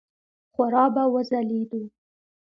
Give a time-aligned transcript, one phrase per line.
[0.53, 1.81] خورا به وځلېدو.